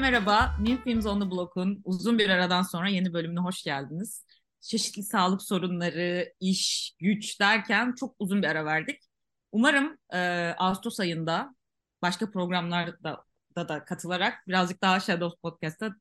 [0.00, 0.56] merhaba.
[0.60, 4.24] New Films on the Block'un uzun bir aradan sonra yeni bölümüne hoş geldiniz.
[4.60, 9.00] Çeşitli sağlık sorunları, iş, güç derken çok uzun bir ara verdik.
[9.52, 10.18] Umarım e,
[10.58, 11.54] Ağustos ayında
[12.02, 13.24] başka programlarda
[13.56, 15.94] da, da katılarak birazcık daha Shadows Podcast'a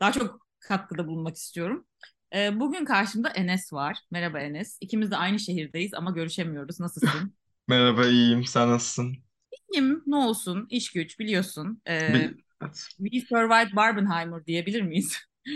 [0.00, 1.86] daha çok katkıda bulunmak istiyorum.
[2.34, 3.98] E, bugün karşımda Enes var.
[4.10, 4.78] Merhaba Enes.
[4.80, 6.80] İkimiz de aynı şehirdeyiz ama görüşemiyoruz.
[6.80, 7.34] Nasılsın?
[7.68, 8.44] Merhaba, iyiyim.
[8.44, 9.25] Sen nasılsın?
[9.72, 10.02] İyiyim.
[10.06, 10.66] Ne olsun?
[10.70, 11.82] İş güç biliyorsun.
[11.88, 12.88] E, Bir- evet.
[12.98, 15.18] We survived Barbenheimer diyebilir miyiz?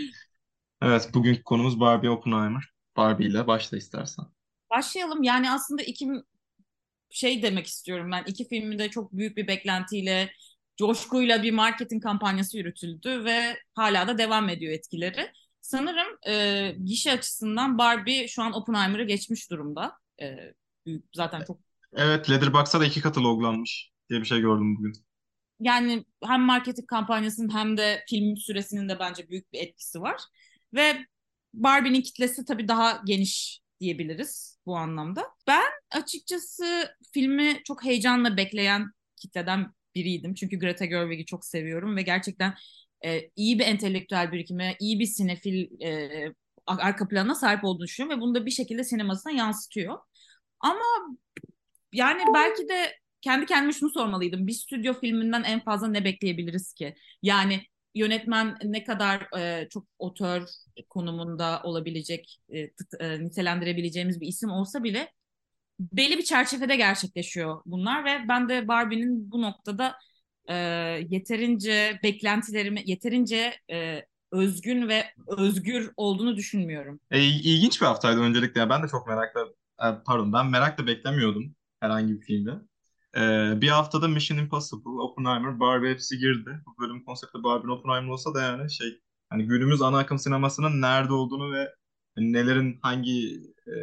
[0.81, 2.73] Evet, bugünkü konumuz Barbie Oppenheimer.
[2.97, 4.25] Barbie ile başla istersen.
[4.69, 5.23] Başlayalım.
[5.23, 6.07] Yani aslında iki
[7.09, 8.23] şey demek istiyorum ben.
[8.27, 10.31] İki filmi de çok büyük bir beklentiyle,
[10.77, 15.31] coşkuyla bir marketing kampanyası yürütüldü ve hala da devam ediyor etkileri.
[15.61, 19.93] Sanırım e, gişe açısından Barbie şu an Oppenheimer'ı geçmiş durumda.
[20.21, 20.37] E,
[21.15, 21.59] zaten çok
[21.93, 24.93] Evet, Letterboxd'a da iki katı loglanmış diye bir şey gördüm bugün.
[25.59, 30.21] yani hem marketing kampanyasının hem de film süresinin de bence büyük bir etkisi var.
[30.73, 31.05] Ve
[31.53, 35.27] Barbie'nin kitlesi tabii daha geniş diyebiliriz bu anlamda.
[35.47, 40.33] Ben açıkçası filmi çok heyecanla bekleyen kitleden biriydim.
[40.33, 42.55] Çünkü Greta Gerwig'i çok seviyorum ve gerçekten
[43.05, 46.09] e, iyi bir entelektüel birikime, iyi bir sinefil e,
[46.67, 49.99] arka planına sahip olduğunu düşünüyorum ve bunu da bir şekilde sinemasına yansıtıyor.
[50.59, 50.85] Ama
[51.93, 54.47] yani belki de kendi kendime şunu sormalıydım.
[54.47, 56.95] Bir stüdyo filminden en fazla ne bekleyebiliriz ki?
[57.23, 57.61] Yani
[57.95, 60.43] yönetmen ne kadar e, çok otör
[60.89, 65.11] konumunda olabilecek, e, tıt- e, nitelendirebileceğimiz bir isim olsa bile
[65.79, 69.95] belli bir çerçevede gerçekleşiyor bunlar ve ben de Barbie'nin bu noktada
[70.49, 70.55] e,
[71.09, 76.99] yeterince beklentilerimi, yeterince e, özgün ve özgür olduğunu düşünmüyorum.
[77.11, 78.69] E, ilginç bir haftaydı öncelikle.
[78.69, 79.41] Ben de çok merakla,
[79.83, 82.51] e, pardon ben merakla beklemiyordum herhangi bir filmde.
[83.17, 83.21] E,
[83.61, 86.61] bir haftada Mission Impossible, Oppenheimer, Barbie hepsi girdi.
[86.65, 91.13] Bu bölüm konsepti Barbie Oppenheimer olsa da yani şey, hani günümüz ana akım sinemasının nerede
[91.13, 91.69] olduğunu ve
[92.15, 93.73] hani nelerin hangi e,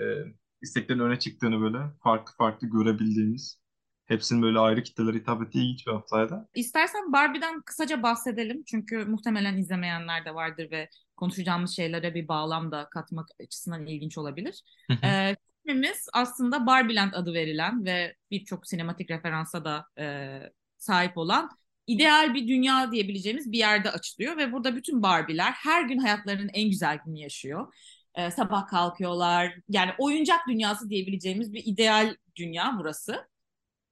[0.63, 3.61] isteklerin öne çıktığını böyle farklı farklı görebildiğimiz,
[4.07, 6.49] hepsinin böyle ayrı kitlelere hitap ettiği ilginç bir haftaydı.
[6.55, 8.63] İstersen Barbie'den kısaca bahsedelim.
[8.67, 14.63] Çünkü muhtemelen izlemeyenler de vardır ve konuşacağımız şeylere bir bağlam da katmak açısından ilginç olabilir.
[15.05, 15.37] Ee,
[15.69, 20.39] filmimiz aslında Barbieland adı verilen ve birçok sinematik referansa da e,
[20.79, 21.51] sahip olan
[21.87, 26.71] ideal bir dünya diyebileceğimiz bir yerde açılıyor ve burada bütün Barbie'ler her gün hayatlarının en
[26.71, 27.75] güzel gününü yaşıyor.
[28.15, 29.55] Ee, sabah kalkıyorlar.
[29.69, 33.29] Yani oyuncak dünyası diyebileceğimiz bir ideal dünya burası.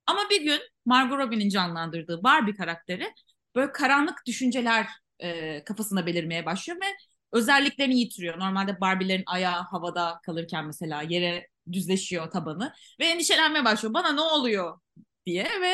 [0.07, 3.13] Ama bir gün Margot Robbie'nin canlandırdığı Barbie karakteri
[3.55, 4.87] böyle karanlık düşünceler
[5.19, 6.97] e, kafasına belirmeye başlıyor ve
[7.33, 8.41] özelliklerini yitiriyor.
[8.41, 13.95] Normalde Barbie'lerin ayağı havada kalırken mesela yere düzleşiyor tabanı ve endişelenmeye başlıyor.
[13.95, 14.79] Bana ne oluyor
[15.27, 15.73] diye ve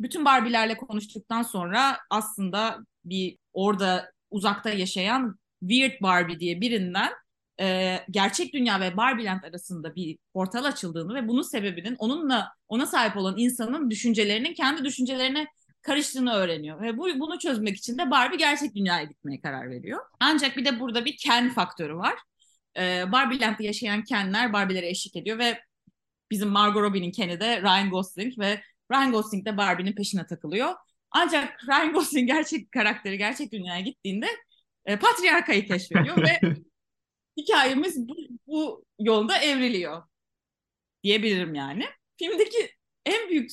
[0.00, 7.12] bütün Barbie'lerle konuştuktan sonra aslında bir orada uzakta yaşayan Weird Barbie diye birinden
[7.60, 13.16] e, gerçek dünya ve Barbieland arasında bir portal açıldığını ve bunun sebebinin onunla ona sahip
[13.16, 15.46] olan insanın düşüncelerinin kendi düşüncelerine
[15.82, 16.82] karıştığını öğreniyor.
[16.82, 20.00] Ve bu, bunu çözmek için de Barbie gerçek dünyaya gitmeye karar veriyor.
[20.20, 22.14] Ancak bir de burada bir Ken faktörü var.
[22.78, 25.60] Ee, Barbieland'de yaşayan Ken'ler Barbie'lere eşlik ediyor ve
[26.30, 28.62] bizim Margot Robbie'nin Ken'i de Ryan Gosling ve
[28.92, 30.74] Ryan Gosling de Barbie'nin peşine takılıyor.
[31.10, 34.26] Ancak Ryan Gosling gerçek karakteri gerçek dünyaya gittiğinde
[34.86, 36.40] e, patriarkayı keşfediyor ve
[37.36, 38.16] hikayemiz bu,
[38.46, 40.02] bu yolda evriliyor
[41.04, 41.84] diyebilirim yani.
[42.18, 42.70] Filmdeki
[43.06, 43.50] en büyük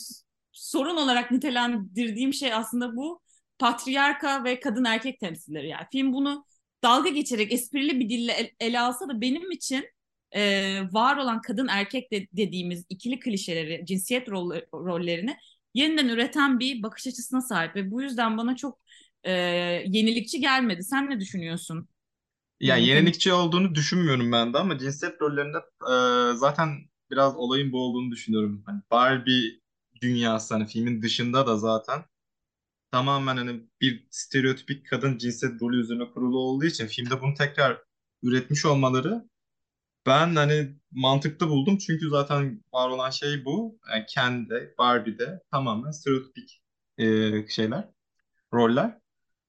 [0.52, 3.22] sorun olarak nitelendirdiğim şey aslında bu
[3.60, 5.70] patriarka ve kadın erkek temsilleri.
[5.70, 6.46] Yani film bunu
[6.86, 9.86] dalga geçerek esprili bir dille el- ele alsa da benim için
[10.36, 15.38] e, var olan kadın erkek de, dediğimiz ikili klişeleri, cinsiyet rolle- rollerini
[15.76, 18.82] yeniden üreten bir bakış açısına sahip ve bu yüzden bana çok
[19.24, 19.32] e,
[19.88, 20.84] yenilikçi gelmedi.
[20.84, 21.90] Sen ne düşünüyorsun?
[22.60, 25.58] Ya Filmin yenilikçi olduğunu düşünmüyorum ben de ama cinsiyet rollerinde
[25.92, 26.70] e, zaten
[27.12, 28.64] biraz olayın bu olduğunu düşünüyorum.
[28.66, 29.60] Hani Barbie
[30.02, 32.06] dünyası hani filmin dışında da zaten
[32.96, 37.82] tamamen hani bir stereotipik kadın cinsiyet rolü üzerine kurulu olduğu için filmde bunu tekrar
[38.24, 39.30] üretmiş olmaları
[40.06, 41.78] ben hani mantıklı buldum.
[41.78, 43.80] Çünkü zaten var olan şey bu.
[43.92, 46.62] Yani Ken'de, Barbie'de tamamen stereotipik
[46.98, 47.06] e,
[47.50, 47.90] şeyler,
[48.54, 49.00] roller.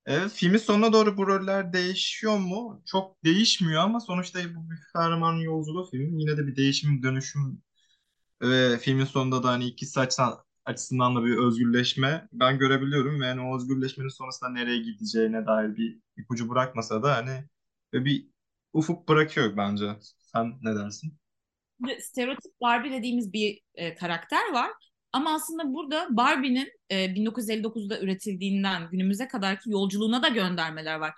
[0.06, 2.82] Evet, filmin sonuna doğru bu roller değişiyor mu?
[2.86, 6.18] Çok değişmiyor ama sonuçta bu bir kahraman yolculuğu film.
[6.18, 7.62] Yine de bir değişim, dönüşüm
[8.42, 13.20] ve filmin sonunda da hani ikisi açısından, açısından da bir özgürleşme ben görebiliyorum.
[13.20, 17.44] ve yani o özgürleşmenin sonrasında nereye gideceğine dair bir ipucu bırakmasa da hani
[17.92, 18.28] bir
[18.72, 19.84] ufuk bırakıyor bence.
[20.18, 21.18] Sen ne dersin?
[22.00, 24.70] stereotip Barbie dediğimiz bir e, karakter var.
[25.12, 31.14] Ama aslında burada Barbie'nin e, 1959'da üretildiğinden günümüze kadarki yolculuğuna da göndermeler var.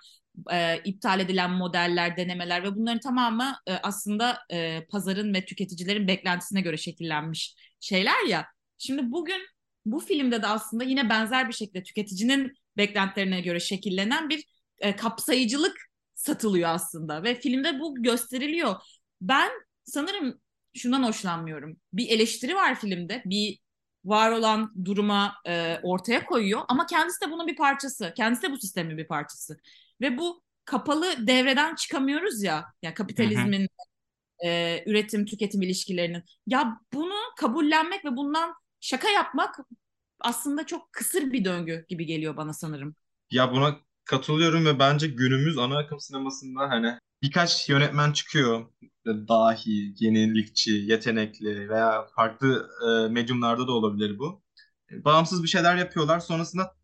[0.51, 6.61] E, iptal edilen modeller, denemeler ve bunların tamamı e, aslında e, pazarın ve tüketicilerin beklentisine
[6.61, 8.45] göre şekillenmiş şeyler ya.
[8.79, 9.41] Şimdi bugün
[9.85, 14.43] bu filmde de aslında yine benzer bir şekilde tüketicinin beklentilerine göre şekillenen bir
[14.79, 15.77] e, kapsayıcılık
[16.15, 18.75] satılıyor aslında ve filmde bu gösteriliyor.
[19.21, 19.49] Ben
[19.83, 20.41] sanırım
[20.75, 21.77] şundan hoşlanmıyorum.
[21.93, 23.23] Bir eleştiri var filmde.
[23.25, 23.59] Bir
[24.05, 28.13] var olan duruma e, ortaya koyuyor ama kendisi de bunun bir parçası.
[28.17, 29.57] Kendisi de bu sistemin bir parçası.
[30.01, 32.65] Ve bu kapalı devreden çıkamıyoruz ya.
[32.81, 33.69] Ya kapitalizmin
[34.45, 36.23] e, üretim tüketim ilişkilerinin.
[36.47, 39.59] Ya bunu kabullenmek ve bundan şaka yapmak
[40.19, 42.95] aslında çok kısır bir döngü gibi geliyor bana sanırım.
[43.31, 48.65] Ya buna katılıyorum ve bence günümüz ana akım sinemasında hani birkaç yönetmen çıkıyor.
[49.05, 54.43] Dahi, yenilikçi, yetenekli veya farklı e, medyumlarda da olabilir bu.
[54.91, 56.19] Bağımsız bir şeyler yapıyorlar.
[56.19, 56.75] Sonrasında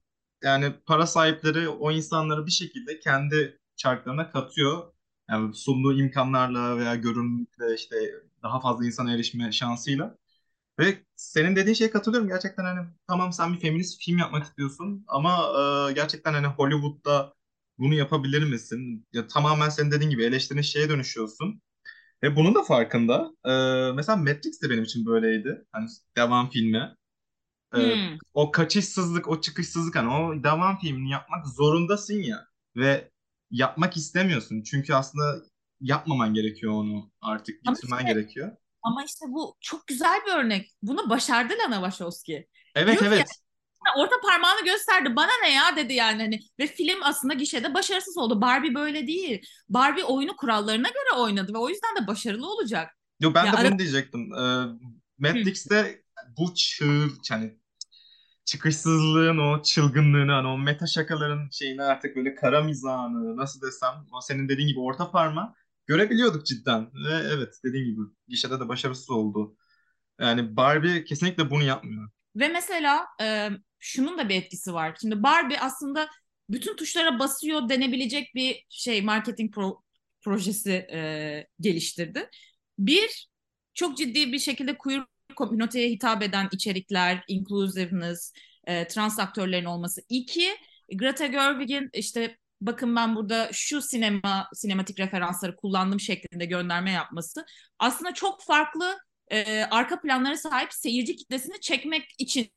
[0.44, 4.94] yani para sahipleri o insanları bir şekilde kendi çarklarına katıyor.
[5.30, 7.96] Yani sunduğu imkanlarla veya görünümlükle işte
[8.44, 10.18] daha fazla insana erişme şansıyla.
[10.80, 12.28] Ve senin dediğin şeye katılıyorum.
[12.30, 15.38] Gerçekten hani tamam sen bir feminist film yapmak istiyorsun ama
[15.90, 17.34] e, gerçekten hani Hollywood'da
[17.78, 19.06] bunu yapabilir misin?
[19.14, 21.62] Ya tamamen senin dediğin gibi eleştirinin şeye dönüşüyorsun.
[22.24, 23.32] Ve bunun da farkında.
[23.46, 23.52] E,
[23.96, 25.66] mesela Matrix de benim için böyleydi.
[25.72, 26.96] Hani devam filmi.
[27.76, 28.18] E, Hmm.
[28.34, 32.48] o kaçışsızlık, o çıkışsızlık hani o devam filmini yapmak zorundasın ya.
[32.76, 33.12] Ve
[33.52, 34.64] yapmak istemiyorsun.
[34.64, 35.42] Çünkü aslında
[35.82, 37.66] yapmaman gerekiyor onu artık.
[37.66, 38.52] Bitirmen gerekiyor.
[38.86, 40.72] Ama işte bu çok güzel bir örnek.
[40.82, 42.48] Bunu başardı Lana Wachowski.
[42.76, 43.28] Evet Diyor ki evet.
[43.98, 45.16] orta parmağını gösterdi.
[45.16, 48.42] Bana ne ya dedi yani hani ve film aslında gişede başarısız oldu.
[48.42, 49.46] Barbie böyle değil.
[49.70, 52.90] Barbie oyunu kurallarına göre oynadı ve o yüzden de başarılı olacak.
[53.20, 54.34] Yo ben Ya de ara- bunu diyecektim.
[54.34, 54.66] Ee,
[55.20, 56.02] Matrix'te
[56.38, 57.58] bu çığ hani
[58.46, 64.22] çıkışsızlığın o çılgınlığını hani o meta şakaların şeyini artık böyle kara mizahını nasıl desem o
[64.22, 65.56] senin dediğin gibi orta parma
[65.88, 66.86] görebiliyorduk cidden.
[66.86, 69.58] Ve evet dediğin gibi gişede de başarısız oldu.
[70.20, 72.10] Yani Barbie kesinlikle bunu yapmıyor.
[72.36, 73.50] Ve mesela e,
[73.80, 74.98] şunun da bir etkisi var.
[75.02, 76.10] Şimdi Barbie aslında
[76.50, 79.82] bütün tuşlara basıyor denebilecek bir şey marketing pro-
[80.22, 82.30] projesi e, geliştirdi.
[82.80, 83.30] Bir,
[83.74, 85.04] çok ciddi bir şekilde queer
[85.36, 88.34] komüniteye hitap eden içerikler, inclusiveness,
[88.68, 90.02] e, trans aktörlerin olması.
[90.10, 90.50] İki,
[90.94, 97.46] Greta Gerwig'in işte bakın ben burada şu sinema sinematik referansları kullandım şeklinde gönderme yapması
[97.80, 98.98] aslında çok farklı
[99.32, 102.52] e, arka planlara sahip seyirci kitlesini çekmek için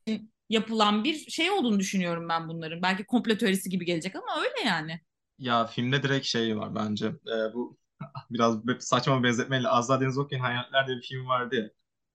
[0.49, 2.83] yapılan bir şey olduğunu düşünüyorum ben bunların.
[2.83, 5.01] Belki komplo teorisi gibi gelecek ama öyle yani.
[5.39, 7.07] Ya filmde direkt şey var bence.
[7.07, 7.79] Ee, bu
[8.31, 11.71] biraz saçma bir benzetmeyle Azza Deniz Okyan Hayaletler diye bir film vardı ya.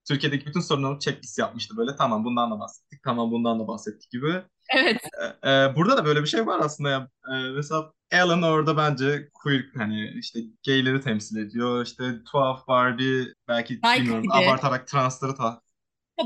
[0.07, 1.95] Türkiye'deki bütün sorunları checklist yapmıştı böyle.
[1.95, 3.03] Tamam bundan da bahsettik.
[3.03, 4.43] Tamam bundan da bahsettik gibi.
[4.69, 4.97] Evet.
[5.43, 7.09] Ee, e, burada da böyle bir şey var aslında ya.
[7.27, 11.85] Ee, mesela Alan orada bence queer hani işte gayleri temsil ediyor.
[11.85, 15.61] İşte tuhaf Barbie belki bilmiyorum abartarak transları ta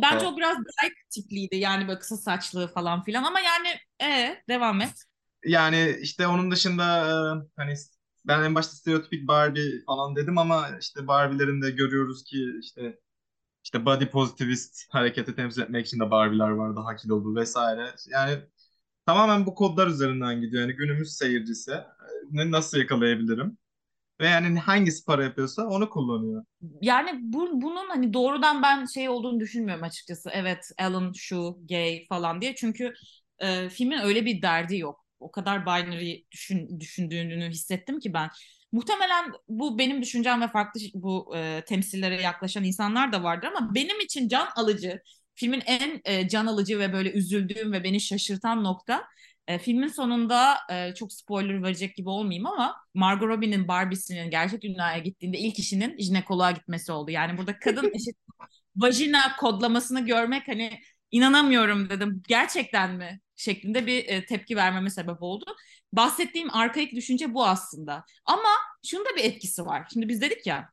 [0.01, 3.67] Bence ta- o biraz Dyke tipliydi yani böyle kısa saçlı falan filan ama yani
[4.01, 4.93] e devam et.
[5.45, 7.13] Yani işte onun dışında e,
[7.55, 7.73] hani
[8.25, 12.99] ben en başta stereotipik Barbie falan dedim ama işte Barbie'lerin de görüyoruz ki işte
[13.67, 17.95] işte body positivist hareketi temsil etmek için de Barbie'ler var daha kilolu vesaire.
[18.09, 18.39] Yani
[19.05, 20.61] tamamen bu kodlar üzerinden gidiyor.
[20.61, 23.57] Yani günümüz seyircisi e, nasıl yakalayabilirim?
[24.21, 26.43] Ve yani hangisi para yapıyorsa onu kullanıyor.
[26.81, 30.29] Yani bu, bunun hani doğrudan ben şey olduğunu düşünmüyorum açıkçası.
[30.33, 32.55] Evet Alan şu gay falan diye.
[32.55, 32.93] Çünkü
[33.39, 35.05] e, filmin öyle bir derdi yok.
[35.19, 38.29] O kadar binary düşün, düşündüğünü hissettim ki ben.
[38.71, 43.99] Muhtemelen bu benim düşüncem ve farklı bu e, temsillere yaklaşan insanlar da vardır ama benim
[43.99, 45.01] için can alıcı,
[45.35, 49.03] filmin en e, can alıcı ve böyle üzüldüğüm ve beni şaşırtan nokta
[49.47, 54.99] e, filmin sonunda e, çok spoiler verecek gibi olmayayım ama Margot Robbie'nin Barbie'sinin gerçek dünyaya
[54.99, 57.11] gittiğinde ilk işinin jinekoloğa gitmesi oldu.
[57.11, 58.17] Yani burada kadın eşit
[58.75, 60.79] vajina kodlamasını görmek hani
[61.11, 62.23] inanamıyorum dedim.
[62.27, 63.19] Gerçekten mi?
[63.37, 65.45] şeklinde bir e, tepki vermeme sebep oldu.
[65.93, 68.03] Bahsettiğim arkaik düşünce bu aslında.
[68.25, 68.49] Ama
[68.85, 69.87] şunun da bir etkisi var.
[69.93, 70.69] Şimdi biz dedik ya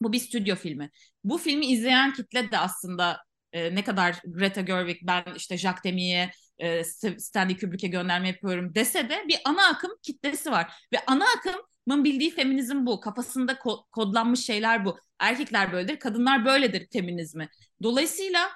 [0.00, 0.90] bu bir stüdyo filmi.
[1.24, 3.20] Bu filmi izleyen kitle de aslında
[3.52, 6.84] e, ne kadar Greta Gerwig ben işte Jacques Demy'ye e,
[7.18, 10.72] Stanley Kubrick'e gönderme yapıyorum dese de bir ana akım kitlesi var.
[10.92, 13.00] Ve ana akımın bildiği feminizm bu.
[13.00, 14.98] Kafasında ko- kodlanmış şeyler bu.
[15.18, 17.48] Erkekler böyledir, kadınlar böyledir feminizmi.
[17.82, 18.50] Dolayısıyla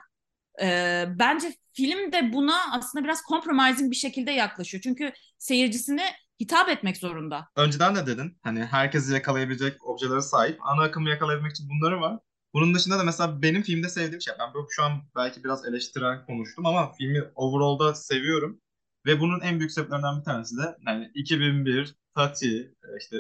[0.62, 4.80] e, bence film de buna aslında biraz compromising bir şekilde yaklaşıyor.
[4.82, 7.48] Çünkü seyircisine hitap etmek zorunda.
[7.56, 10.58] Önceden de dedin hani herkesi yakalayabilecek objelere sahip.
[10.62, 12.18] Ana akımı yakalayabilmek için bunları var.
[12.54, 16.26] Bunun dışında da mesela benim filmde sevdiğim şey, ben bu şu an belki biraz eleştirel
[16.26, 18.60] konuştum ama filmi overall'da seviyorum.
[19.06, 23.16] Ve bunun en büyük sebeplerinden bir tanesi de yani 2001, Tati, işte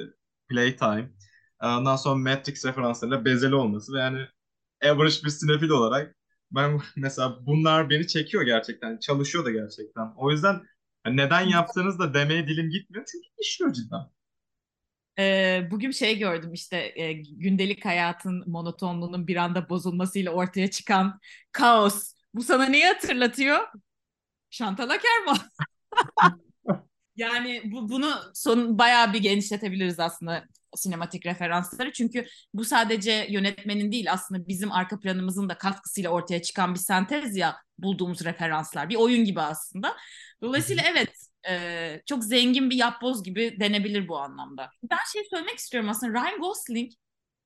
[0.48, 1.10] Playtime,
[1.62, 4.26] ondan sonra Matrix referanslarıyla bezeli olması ve yani
[4.84, 6.16] average bir sinefil olarak
[6.54, 8.98] ben mesela bunlar beni çekiyor gerçekten.
[8.98, 10.12] Çalışıyor da gerçekten.
[10.16, 10.62] O yüzden
[11.06, 13.04] neden yaptığınız da demeye dilim gitmiyor.
[13.12, 14.00] Çünkü işliyor cidden.
[15.18, 21.20] Ee, bugün şey gördüm işte e, gündelik hayatın monotonluğunun bir anda bozulmasıyla ortaya çıkan
[21.52, 22.14] kaos.
[22.34, 23.58] Bu sana neyi hatırlatıyor?
[24.50, 25.38] Şantal Akerman.
[27.16, 30.44] yani bu, bunu son bayağı bir genişletebiliriz aslında
[30.76, 31.92] sinematik referansları.
[31.92, 37.36] Çünkü bu sadece yönetmenin değil aslında bizim arka planımızın da katkısıyla ortaya çıkan bir sentez
[37.36, 38.88] ya bulduğumuz referanslar.
[38.88, 39.96] Bir oyun gibi aslında.
[40.42, 41.10] Dolayısıyla evet
[41.48, 44.70] e, çok zengin bir yapboz gibi denebilir bu anlamda.
[44.90, 46.92] Ben şey söylemek istiyorum aslında Ryan Gosling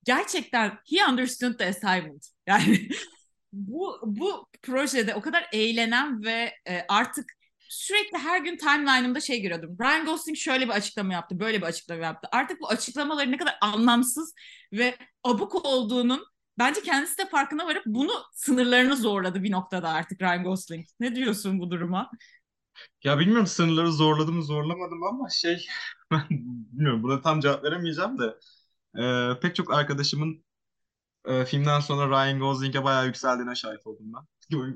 [0.05, 2.27] gerçekten he understood the assignment.
[2.47, 2.89] Yani
[3.53, 7.36] bu bu projede o kadar eğlenen ve e, artık
[7.69, 9.77] sürekli her gün timeline'ımda şey görüyordum.
[9.81, 12.29] Ryan Gosling şöyle bir açıklama yaptı, böyle bir açıklama yaptı.
[12.33, 14.35] Artık bu açıklamaları ne kadar anlamsız
[14.73, 16.25] ve abuk olduğunun
[16.59, 20.87] bence kendisi de farkına varıp bunu sınırlarını zorladı bir noktada artık Ryan Gosling.
[21.01, 22.11] Ne diyorsun bu duruma?
[23.05, 25.67] Ya bilmiyorum sınırları zorladım zorlamadım ama şey
[26.11, 28.39] ben bilmiyorum buna tam cevap veremeyeceğim de
[29.03, 30.45] e, pek çok arkadaşımın
[31.27, 34.23] e, filmden sonra Ryan Gosling'e bayağı yükseldiğine şahit oldum ben.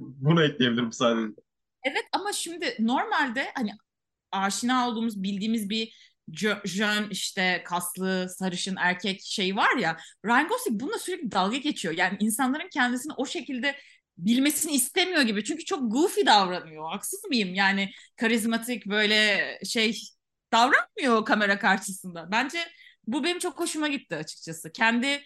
[0.01, 1.35] Bunu ekleyebilirim sadece.
[1.85, 3.73] Evet ama şimdi normalde hani
[4.33, 5.95] aşina olduğumuz bildiğimiz bir
[6.65, 9.97] jön işte kaslı sarışın erkek şey var ya
[10.27, 11.95] Ryan Gosling bununla sürekli dalga geçiyor.
[11.99, 13.77] Yani insanların kendisini o şekilde
[14.19, 15.45] bilmesini istemiyor gibi.
[15.45, 16.91] Çünkü çok goofy davranıyor.
[16.93, 17.55] Haksız mıyım?
[17.55, 20.01] Yani karizmatik böyle şey
[20.53, 22.29] davranmıyor kamera karşısında.
[22.33, 22.59] Bence
[23.07, 24.73] bu benim çok hoşuma gitti açıkçası.
[24.73, 25.23] Kendi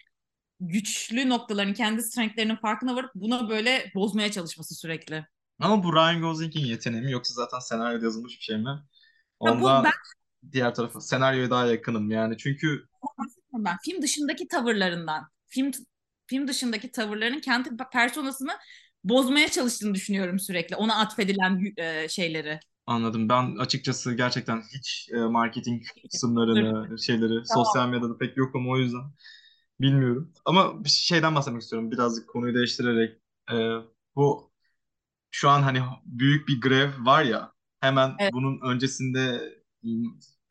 [0.61, 5.27] güçlü noktalarını, kendi strengthlerinin farkına varıp buna böyle bozmaya çalışması sürekli.
[5.61, 8.83] Ama bu Ryan Gosling'in yeteneği mi yoksa zaten senaryoda yazılmış bir şey mi?
[9.41, 9.93] Onda ben...
[10.53, 12.87] diğer tarafı senaryoya daha yakınım yani çünkü
[13.53, 15.71] ben film dışındaki tavırlarından, film
[16.27, 18.53] film dışındaki tavırlarının kendi personasını
[19.05, 20.77] bozmaya çalıştığını düşünüyorum sürekli.
[20.77, 22.61] Ona atfedilen e, şeyleri.
[22.87, 23.29] Anladım.
[23.29, 25.83] Ben açıkçası gerçekten hiç e, marketing
[26.13, 27.65] kısımlarını, şeyleri tamam.
[27.65, 29.03] sosyal medyada pek yokum o yüzden
[29.81, 30.33] bilmiyorum.
[30.45, 31.91] Ama bir şeyden bahsetmek istiyorum.
[31.91, 33.19] Birazcık konuyu değiştirerek.
[33.53, 33.55] E,
[34.17, 34.54] bu
[35.35, 38.33] şu an hani büyük bir grev var ya hemen evet.
[38.33, 39.53] bunun öncesinde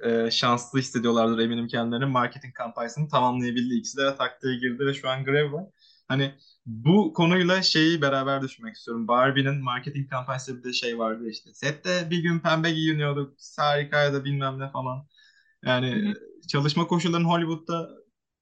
[0.03, 2.05] e, şanslı hissediyorlardır eminim kendilerini.
[2.05, 3.73] Marketing kampanyasını tamamlayabildi.
[3.73, 5.65] İkisi de taktiğe girdi ve şu an grev var.
[6.07, 6.35] Hani
[6.65, 9.07] bu konuyla şeyi beraber düşünmek istiyorum.
[9.07, 11.53] Barbie'nin marketing kampanyası bir de şey vardı işte.
[11.53, 13.37] Sette bir gün pembe giyiniyorduk.
[13.57, 15.07] Harikaydı bilmem ne falan.
[15.65, 16.13] Yani Hı-hı.
[16.47, 17.89] çalışma koşullarının Hollywood'da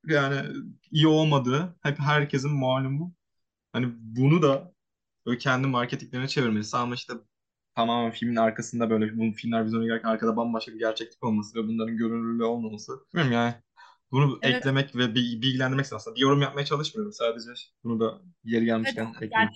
[0.08, 0.42] yani
[0.92, 3.14] iyi olmadığı hep herkesin malumu.
[3.74, 4.74] Hani bunu da
[5.26, 7.14] böyle kendi marketinglerine çevirmesi ama işte
[7.76, 11.98] tamamen filmin arkasında böyle bu filmler vizyona girerken arkada bambaşka bir gerçeklik olması ve bunların
[11.98, 12.92] görünürlüğü olmaması.
[13.14, 13.54] Bilmiyorum yani
[14.12, 14.56] bunu evet.
[14.56, 17.14] eklemek ve bilgilendirmek için aslında bir yorum yapmaya çalışmıyorum.
[17.14, 17.50] Sadece
[17.84, 19.40] bunu da yeri gelmişken evet, ekleyeyim.
[19.40, 19.52] Yani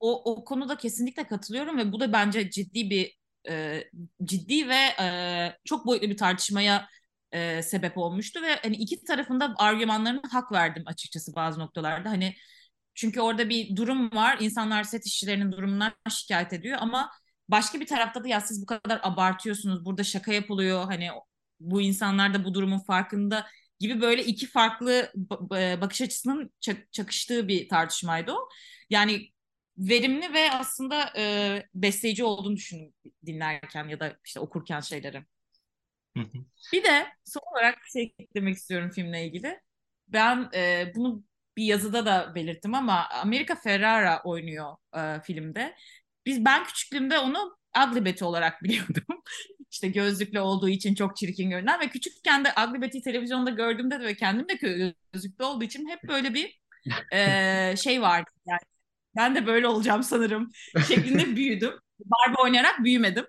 [0.00, 3.84] o, o konuda kesinlikle katılıyorum ve bu da bence ciddi bir e,
[4.24, 6.88] ciddi ve e, çok boyutlu bir tartışmaya
[7.32, 12.10] e, sebep olmuştu ve hani iki tarafında argümanlarına hak verdim açıkçası bazı noktalarda.
[12.10, 12.34] Hani
[12.96, 14.36] çünkü orada bir durum var.
[14.40, 17.10] İnsanlar set işçilerinin durumundan şikayet ediyor ama
[17.48, 19.84] başka bir tarafta da ya siz bu kadar abartıyorsunuz.
[19.84, 20.84] Burada şaka yapılıyor.
[20.84, 21.10] Hani
[21.60, 23.46] bu insanlar da bu durumun farkında
[23.80, 25.12] gibi böyle iki farklı
[25.80, 26.52] bakış açısının
[26.92, 28.48] çakıştığı bir tartışmaydı o.
[28.90, 29.30] Yani
[29.78, 32.94] verimli ve aslında e, besleyici olduğunu düşündüm
[33.26, 35.24] dinlerken ya da işte okurken şeyleri.
[36.72, 39.60] bir de son olarak bir şey eklemek istiyorum filmle ilgili.
[40.08, 41.24] Ben e, bunu
[41.56, 45.76] bir yazıda da belirttim ama Amerika Ferrara oynuyor e, filmde.
[46.26, 49.22] Biz ben küçüklüğümde onu Ugly Betty olarak biliyordum.
[49.70, 54.04] işte gözlüklü olduğu için çok çirkin görünen ve küçükken de Ugly Betty'yi televizyonda gördüğümde de
[54.04, 54.54] ve kendim de
[55.12, 56.60] gözlüklü olduğu için hep böyle bir
[57.12, 58.30] e, şey vardı.
[58.46, 58.60] Yani
[59.16, 60.50] ben de böyle olacağım sanırım
[60.88, 61.72] şeklinde büyüdüm.
[62.00, 63.26] Barbie oynayarak büyümedim.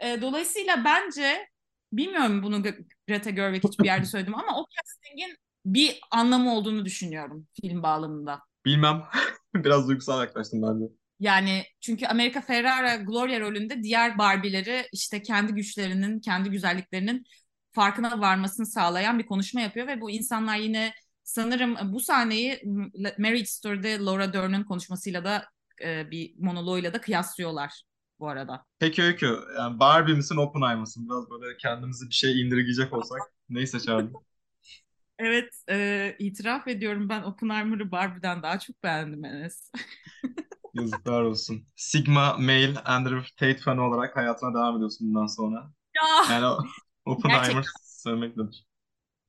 [0.00, 1.48] E, dolayısıyla bence
[1.92, 2.62] bilmiyorum bunu
[3.08, 8.40] Greta Gerwig hiçbir yerde söyledim ama o castingin bir anlamı olduğunu düşünüyorum film bağlamında.
[8.64, 9.02] Bilmem.
[9.54, 10.84] Biraz duygusal yaklaştım bence.
[11.20, 17.24] Yani çünkü Amerika Ferrara Gloria rolünde diğer Barbie'leri işte kendi güçlerinin, kendi güzelliklerinin
[17.72, 20.92] farkına varmasını sağlayan bir konuşma yapıyor ve bu insanlar yine
[21.22, 22.60] sanırım bu sahneyi
[23.18, 25.44] Marriage Story'de Laura Dern'ın konuşmasıyla da
[25.84, 27.82] e, bir monoloğuyla da kıyaslıyorlar
[28.20, 28.64] bu arada.
[28.78, 31.08] Peki Öykü, yani Barbie misin Oppenheimer mısın?
[31.08, 34.12] Biraz böyle kendimizi bir şey indirgeyecek olsak neyi seçerdin?
[35.18, 39.70] Evet, e, itiraf ediyorum ben Oppenheimer'ı Barbie'den daha çok beğendim Enes.
[40.74, 41.66] Yazıklar olsun.
[41.76, 45.72] Sigma male Andrew Tate fanı olarak hayatına devam ediyorsun bundan sonra.
[45.94, 46.58] Ya Yani o
[47.06, 48.66] Oppenheimer sevmektedir.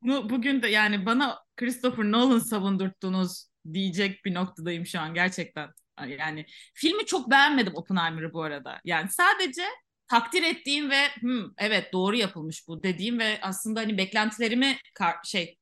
[0.01, 5.69] bunu, bugün de yani bana Christopher Nolan savundurttunuz diyecek bir noktadayım şu an gerçekten.
[6.07, 8.81] Yani filmi çok beğenmedim Oppenheimer'ı bu arada.
[8.85, 9.61] Yani sadece
[10.07, 15.55] takdir ettiğim ve "Hmm, evet doğru yapılmış bu dediğim ve aslında hani beklentilerimi kar- şey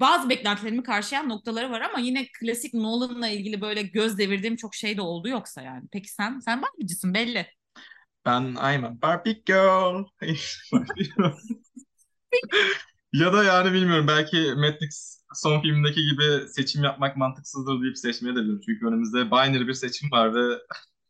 [0.00, 4.96] bazı beklentilerimi karşılayan noktaları var ama yine klasik Nolan'la ilgili böyle göz devirdiğim çok şey
[4.96, 5.88] de oldu yoksa yani.
[5.92, 6.38] Peki sen?
[6.38, 7.46] Sen Barbie'cisin belli.
[8.26, 10.04] Ben I'm a Barbie girl.
[13.12, 18.40] Ya da yani bilmiyorum belki Matrix son filmdeki gibi seçim yapmak mantıksızdır deyip seçmeye de
[18.40, 18.60] bilirim.
[18.66, 20.58] Çünkü önümüzde binary bir seçim var ve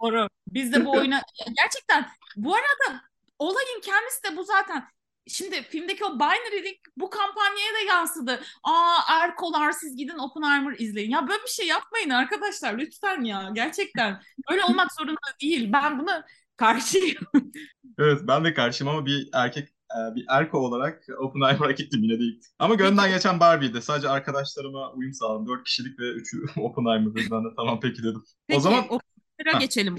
[0.02, 0.28] Doğru.
[0.49, 1.23] Biz de bu oyuna
[1.62, 3.00] gerçekten bu arada
[3.38, 4.88] olayın kendisi de bu zaten.
[5.28, 8.40] Şimdi filmdeki o binary'lik bu kampanyaya da yansıdı.
[8.62, 11.11] Aa erkolar siz gidin Oppenheimer izleyin.
[11.11, 13.50] Ya böyle bir şey yapmayın arkadaşlar lütfen ya.
[13.54, 14.21] Gerçekten.
[14.50, 15.73] Öyle olmak zorunda değil.
[15.73, 16.25] Ben buna
[16.56, 17.23] karşıyım.
[17.99, 22.40] evet ben de karşıyım ama bir erkek e, bir erko olarak Oppenheimer'a gittim yine değil.
[22.59, 23.83] Ama gönlümden geçen Barbie'ydi.
[23.83, 25.49] Sadece arkadaşlarıma uyum sağladım.
[25.49, 27.18] Dört kişilik ve üçü Oppenheimer'dı.
[27.30, 28.23] Ben de tamam peki dedim.
[28.47, 29.97] Peki O zaman Oppenheimer'a geçelim.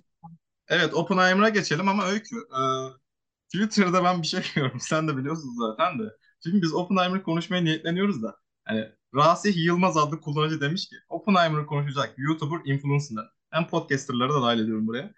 [0.68, 2.36] evet Oppenheimer'a geçelim ama Öykü.
[2.36, 2.62] e,
[3.54, 4.80] Twitter'da ben bir şey görüyorum.
[4.80, 6.04] Sen de biliyorsun zaten de.
[6.44, 8.36] Şimdi biz Oppenheimer'ı konuşmaya niyetleniyoruz da.
[8.66, 8.86] Hani
[9.16, 14.88] Rasih Yılmaz adlı kullanıcı demiş ki Oppenheimer'ı konuşacak YouTuber, influencer hem podcasterları da dahil ediyorum
[14.88, 15.14] buraya.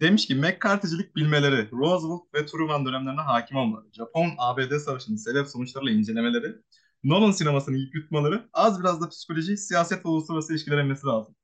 [0.00, 6.56] Demiş ki McCarthy'cilik bilmeleri, Roosevelt ve Truman dönemlerine hakim olmaları, Japon-ABD savaşının sebep sonuçlarıyla incelemeleri,
[7.04, 11.36] Nolan sinemasını yutmaları, az biraz da psikoloji, siyaset ve uluslararası ilişkiler emmesi lazım.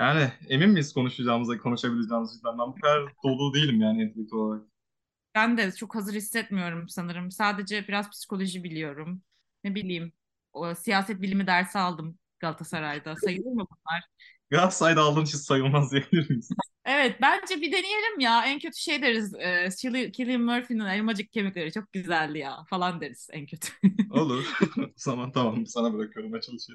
[0.00, 4.75] Yani emin miyiz konuşacağımıza, konuşabileceğimiz Ben bu kadar dolu değilim yani entelektüel olarak.
[5.36, 7.30] Ben de çok hazır hissetmiyorum sanırım.
[7.30, 9.22] Sadece biraz psikoloji biliyorum.
[9.64, 10.12] Ne bileyim.
[10.52, 13.16] O, siyaset bilimi dersi aldım Galatasaray'da.
[13.16, 14.04] Sayılır mı bunlar?
[14.50, 16.48] Galatasaray'da aldığın için sayılmaz diyebilir miyiz?
[16.84, 18.44] Evet bence bir deneyelim ya.
[18.46, 19.34] En kötü şey deriz.
[19.34, 19.68] E,
[20.12, 23.68] Cillian Murphy'nin elmacık kemikleri çok güzeldi ya falan deriz en kötü.
[24.10, 24.58] Olur.
[24.96, 26.72] zaman tamam sana bırakıyorum açılışı.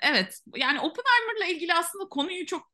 [0.00, 2.72] Evet yani Oppenheimer'la ilgili aslında konuyu çok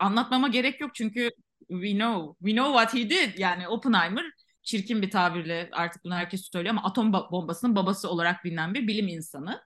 [0.00, 1.30] anlatmama gerek yok çünkü
[1.68, 3.38] we know, we know what he did.
[3.38, 4.24] Yani Oppenheimer
[4.64, 9.08] çirkin bir tabirle artık bunu herkes söylüyor ama atom bombasının babası olarak bilinen bir bilim
[9.08, 9.60] insanı.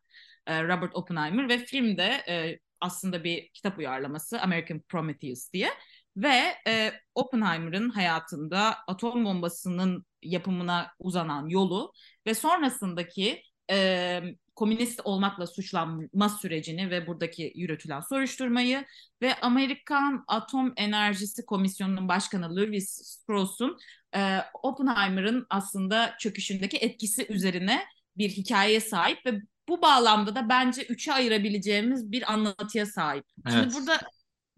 [0.47, 5.71] E, Robert Oppenheimer ve filmde e, aslında bir kitap uyarlaması American Prometheus diye.
[6.17, 11.93] Ve e, Oppenheimer'ın hayatında atom bombasının yapımına uzanan yolu
[12.27, 14.21] ve sonrasındaki e,
[14.55, 18.85] komünist olmakla suçlanma sürecini ve buradaki yürütülen soruşturmayı
[19.23, 23.79] ve Amerikan Atom Enerjisi Komisyonu'nun başkanı Lewis Strauss'un
[24.17, 27.85] e, Oppenheimer'ın aslında çöküşündeki etkisi üzerine
[28.17, 33.25] bir hikayeye sahip ve bu bağlamda da bence üçe ayırabileceğimiz bir anlatıya sahip.
[33.47, 33.59] Evet.
[33.61, 34.01] Şimdi burada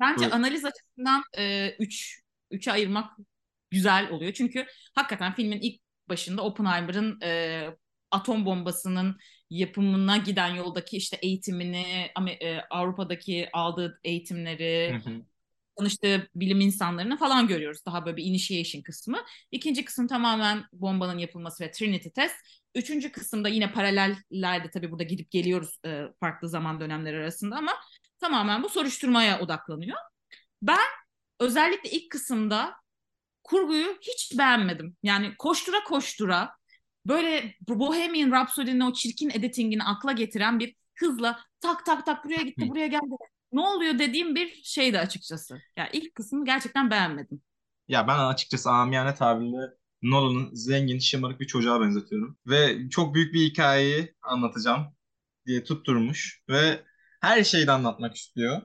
[0.01, 0.35] bence evet.
[0.35, 2.21] analiz açısından e, üç,
[2.51, 3.17] üçe ayırmak
[3.71, 4.33] güzel oluyor.
[4.33, 7.63] Çünkü hakikaten filmin ilk başında Oppenheimer'ın e,
[8.11, 9.17] atom bombasının
[9.51, 12.11] yapımına giden yoldaki işte eğitimini,
[12.71, 15.23] Avrupa'daki aldığı eğitimleri, hı hı.
[15.79, 17.87] tanıştığı bilim insanlarını falan görüyoruz.
[17.87, 19.19] Daha böyle bir initiation kısmı.
[19.51, 22.37] İkinci kısım tamamen bombanın yapılması ve Trinity test.
[22.75, 27.73] Üçüncü kısımda yine paralellerde tabii burada gidip geliyoruz e, farklı zaman dönemleri arasında ama
[28.21, 29.97] tamamen bu soruşturmaya odaklanıyor.
[30.63, 30.89] Ben
[31.41, 32.75] özellikle ilk kısımda
[33.45, 34.97] kurguyu hiç beğenmedim.
[35.03, 36.60] Yani koştura koştura
[37.07, 42.69] böyle Bohemian Rhapsody'nin o çirkin editingini akla getiren bir hızla tak tak tak buraya gitti
[42.69, 43.15] buraya geldi.
[43.53, 45.55] Ne oluyor dediğim bir şeydi açıkçası.
[45.55, 47.43] Ya yani ilk kısmını gerçekten beğenmedim.
[47.89, 49.57] Ya ben açıkçası amiyane tabirle
[50.03, 52.39] Nolan'ın zengin, şımarık bir çocuğa benzetiyorum.
[52.47, 54.97] Ve çok büyük bir hikayeyi anlatacağım
[55.47, 56.85] diye tutturmuş ve
[57.21, 58.63] her şeyi de anlatmak istiyor.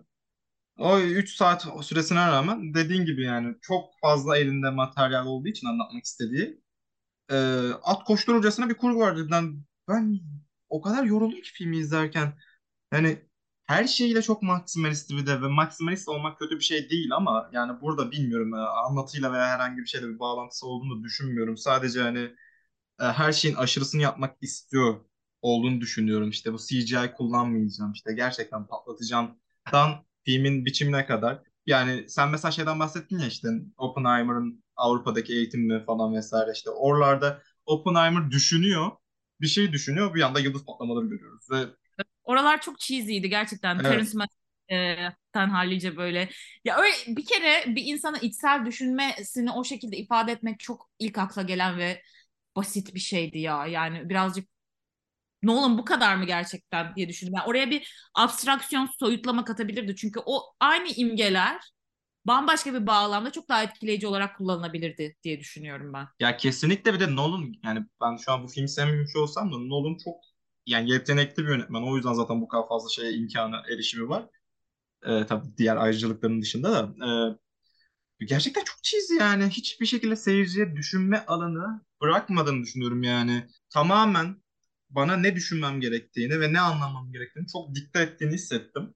[0.79, 6.03] O 3 saat süresine rağmen dediğin gibi yani çok fazla elinde materyal olduğu için anlatmak
[6.05, 6.61] istediği
[7.31, 7.35] e,
[7.83, 9.63] at koştururcasına bir kurgu var cidden.
[9.87, 10.19] Ben
[10.69, 12.33] o kadar yoruldum ki filmi izlerken.
[12.93, 13.19] Yani
[13.67, 17.81] her şeyiyle çok maksimalist bir de ve maksimalist olmak kötü bir şey değil ama yani
[17.81, 21.57] burada bilmiyorum anlatıyla veya herhangi bir şeyle bir bağlantısı olduğunu düşünmüyorum.
[21.57, 22.31] Sadece hani
[22.99, 24.95] her şeyin aşırısını yapmak istiyor
[25.41, 26.29] olduğunu düşünüyorum.
[26.29, 29.39] İşte bu CGI kullanmayacağım işte gerçekten patlatacağım.
[29.73, 31.43] Dan filmin biçimine kadar.
[31.65, 38.31] Yani sen mesela şeyden bahsettin ya işte Oppenheimer'ın Avrupa'daki eğitimi falan vesaire işte oralarda Oppenheimer
[38.31, 38.91] düşünüyor.
[39.41, 41.65] Bir şey düşünüyor bir anda yıldız patlamaları görüyoruz ve
[42.23, 43.75] Oralar çok cheesy'ydi gerçekten.
[43.75, 43.85] Evet.
[43.85, 46.29] Terence Malick'ten hallice böyle.
[46.65, 51.41] Ya öyle bir kere bir insana içsel düşünmesini o şekilde ifade etmek çok ilk akla
[51.41, 52.01] gelen ve
[52.55, 53.67] basit bir şeydi ya.
[53.67, 54.49] Yani birazcık
[55.43, 57.33] Nolan bu kadar mı gerçekten diye düşündüm.
[57.37, 59.95] Yani oraya bir abstraksiyon, soyutlama katabilirdi.
[59.95, 61.61] Çünkü o aynı imgeler
[62.25, 66.07] bambaşka bir bağlamda çok daha etkileyici olarak kullanılabilirdi diye düşünüyorum ben.
[66.19, 69.97] Ya kesinlikle bir de Nolan yani ben şu an bu film sevmemiş olsam da Nolan
[70.03, 70.15] çok
[70.65, 71.81] yani yetenekli bir yönetmen.
[71.81, 74.25] O yüzden zaten bu kadar fazla şeye imkanı erişimi var.
[75.05, 77.07] Ee, tabii diğer ayrıcalıkların dışında da.
[78.19, 79.45] Ee, gerçekten çok cheesy yani.
[79.45, 83.47] Hiçbir şekilde seyirciye düşünme alanı bırakmadığını düşünüyorum yani.
[83.69, 84.43] Tamamen
[84.89, 88.93] bana ne düşünmem gerektiğini ve ne anlamam gerektiğini çok dikkat ettiğini hissettim.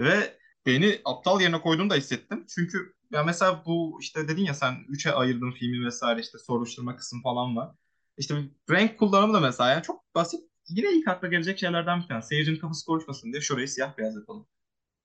[0.00, 2.46] Ve beni aptal yerine koyduğunu da hissettim.
[2.54, 7.22] Çünkü ya mesela bu işte dedin ya sen üçe ayırdın filmi vesaire işte soruşturma kısmı
[7.22, 7.74] falan var.
[8.16, 8.34] İşte
[8.70, 10.40] renk kullanımı da mesela yani çok basit.
[10.68, 12.22] Yine ilk akla gelecek şeylerden bir tane.
[12.22, 14.46] Seyircinin kafası karışmasın diye şurayı siyah beyaz yapalım.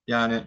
[0.06, 0.44] Yani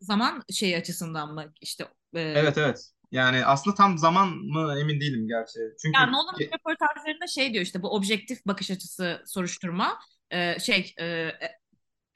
[0.00, 2.20] zaman şey açısından mı işte e...
[2.20, 2.90] Evet evet.
[3.12, 5.58] Yani aslında tam zaman mı emin değilim gerçi.
[5.82, 9.98] Çünkü yani Nolan'ın röportajlarında şey diyor işte bu objektif bakış açısı soruşturma
[10.30, 11.30] e, şey e,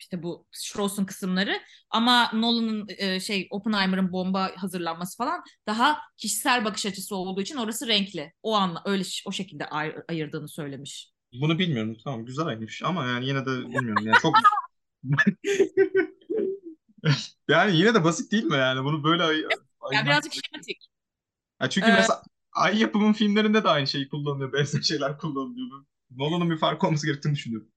[0.02, 1.60] işte bu Strauss'un kısımları
[1.90, 7.88] ama Nolan'ın e, şey Oppenheimer'ın bomba hazırlanması falan daha kişisel bakış açısı olduğu için orası
[7.88, 8.32] renkli.
[8.42, 11.12] O anla öyle o şekilde ay, ayırdığını söylemiş.
[11.40, 11.96] Bunu bilmiyorum.
[12.04, 14.06] Tamam güzel ayırmış ama yani yine de bilmiyorum.
[14.06, 14.34] Yani çok
[17.48, 18.84] yani yine de basit değil mi yani?
[18.84, 19.36] Bunu böyle ay
[19.92, 20.88] ya birazcık şematik.
[21.62, 24.52] Ya çünkü ee, mesela Ay yapımın filmlerinde de aynı şeyi kullanılıyor.
[24.52, 25.84] Benzer şeyler kullanılıyor.
[26.10, 27.71] Nolan'ın bir fark olması gerektiğini düşünüyorum.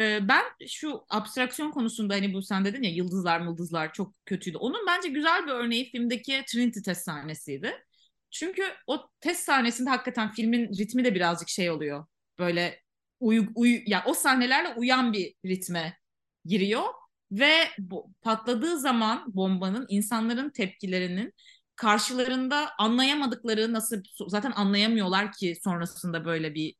[0.00, 4.58] Ee, ben şu abstraksiyon konusunda hani bu sen dedin ya yıldızlar mıldızlar çok kötüydü.
[4.58, 7.84] Onun bence güzel bir örneği filmdeki Trinity test sahnesiydi.
[8.30, 12.06] Çünkü o test sahnesinde hakikaten filmin ritmi de birazcık şey oluyor.
[12.38, 12.80] Böyle
[13.20, 15.98] uyu, uyu ya o sahnelerle uyan bir ritme
[16.44, 16.84] giriyor
[17.32, 21.32] ve bu, patladığı zaman bombanın insanların tepkilerinin
[21.76, 26.74] karşılarında anlayamadıkları nasıl zaten anlayamıyorlar ki sonrasında böyle bir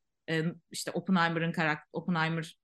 [0.71, 2.57] işte Oppenheimer'ın karakter Oppenheimer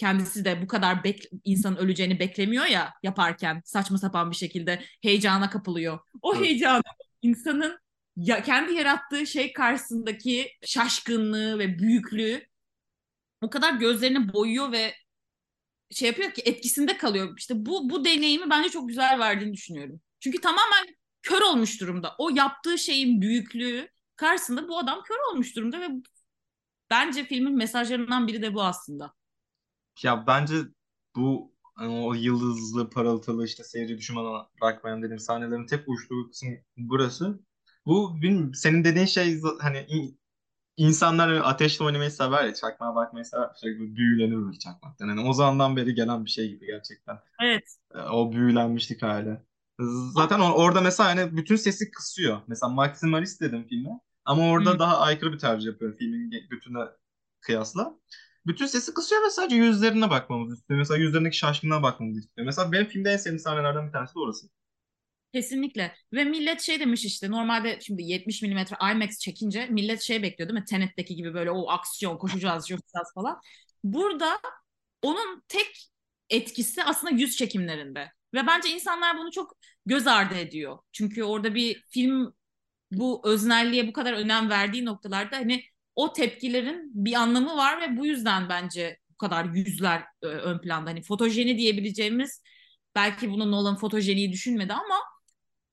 [0.00, 5.50] kendisi de bu kadar bek insanın öleceğini beklemiyor ya yaparken saçma sapan bir şekilde heyecana
[5.50, 5.98] kapılıyor.
[6.22, 6.46] O evet.
[6.46, 6.82] heyecanı
[7.22, 7.78] insanın
[8.16, 12.46] ya kendi yarattığı şey karşısındaki şaşkınlığı ve büyüklüğü
[13.42, 14.94] o kadar gözlerini boyuyor ve
[15.90, 17.34] şey yapıyor ki etkisinde kalıyor.
[17.38, 20.00] İşte bu bu deneyimi bence çok güzel verdiğini düşünüyorum.
[20.20, 22.14] Çünkü tamamen kör olmuş durumda.
[22.18, 25.88] O yaptığı şeyin büyüklüğü karşısında bu adam kör olmuş durumda ve
[26.90, 29.19] bence filmin mesajlarından biri de bu aslında.
[30.02, 30.54] Ya bence
[31.16, 37.40] bu hani o yıldızlı, parıltılı işte seyirci düşmanı bırakmayan dediğim sahnelerin tek uçtuğu kısım burası.
[37.86, 39.86] Bu benim, senin dediğin şey hani
[40.76, 43.50] insanlar ateşle oynamayı sever ya, çakmağa bakmayı sever.
[43.56, 45.08] Sürekli büyülenir böyle çakmaktan.
[45.08, 47.18] Yani o zamandan beri gelen bir şey gibi gerçekten.
[47.42, 47.76] Evet.
[48.12, 49.40] O büyülenmişlik hali.
[50.14, 52.40] Zaten orada mesela hani bütün sesi kısıyor.
[52.46, 54.00] Mesela maksimalist dedim filme.
[54.24, 54.78] Ama orada Hı.
[54.78, 56.78] daha aykırı bir tercih yapıyor filmin bütüne
[57.40, 57.94] kıyasla.
[58.46, 60.78] Bütün sesi kısıyor ve sadece yüzlerine bakmamız istiyor.
[60.78, 62.46] Mesela yüzlerindeki şaşkınlığa bakmamız istiyor.
[62.46, 64.46] Mesela benim filmde en sevdiğim sahnelerden bir tanesi de orası.
[65.34, 65.94] Kesinlikle.
[66.12, 68.58] Ve millet şey demiş işte normalde şimdi 70 mm
[68.92, 70.64] IMAX çekince millet şey bekliyor değil mi?
[70.64, 73.40] Tenet'teki gibi böyle o aksiyon koşacağız, coşacağız falan.
[73.84, 74.40] Burada
[75.02, 75.88] onun tek
[76.30, 78.12] etkisi aslında yüz çekimlerinde.
[78.34, 80.78] Ve bence insanlar bunu çok göz ardı ediyor.
[80.92, 82.34] Çünkü orada bir film
[82.92, 85.64] bu öznelliğe bu kadar önem verdiği noktalarda hani
[86.00, 90.90] o tepkilerin bir anlamı var ve bu yüzden bence bu kadar yüzler e, ön planda.
[90.90, 92.42] Hani fotojeni diyebileceğimiz
[92.94, 94.94] belki bunu Nolan fotojeniyi düşünmedi ama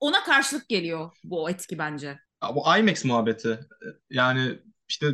[0.00, 2.06] ona karşılık geliyor bu etki bence.
[2.42, 3.60] Ya bu IMAX muhabbeti.
[4.10, 5.06] Yani işte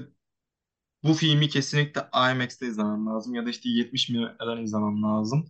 [1.05, 2.00] bu filmi kesinlikle
[2.33, 5.44] IMAX'te izlemem lazım ya da işte 70 milimetreden izlemem lazım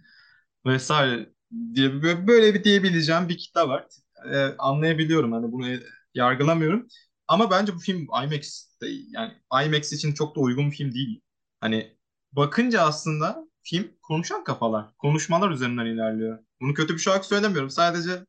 [0.66, 1.28] vesaire
[1.74, 3.86] diye böyle bir diyebileceğim bir kitle var.
[4.32, 5.66] Ee, anlayabiliyorum hani bunu
[6.14, 6.86] yargılamıyorum.
[7.28, 9.32] Ama bence bu film IMAX'te yani
[9.66, 11.20] IMAX için çok da uygun bir film değil.
[11.60, 11.96] Hani
[12.32, 16.38] bakınca aslında film konuşan kafalar, konuşmalar üzerinden ilerliyor.
[16.60, 17.70] Bunu kötü bir şey olarak söylemiyorum.
[17.70, 18.24] Sadece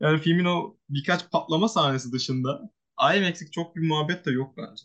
[0.00, 2.70] yani filmin o birkaç patlama sahnesi dışında
[3.16, 4.82] IMAX'lik çok bir muhabbet de yok bence.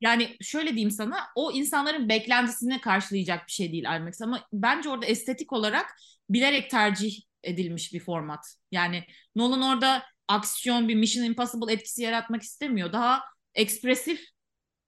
[0.00, 5.06] Yani şöyle diyeyim sana o insanların beklentisini karşılayacak bir şey değil IMAX ama bence orada
[5.06, 5.86] estetik olarak
[6.30, 8.56] bilerek tercih edilmiş bir format.
[8.70, 9.04] Yani
[9.36, 12.92] Nolan orada aksiyon bir Mission Impossible etkisi yaratmak istemiyor.
[12.92, 13.22] Daha
[13.54, 14.20] ekspresif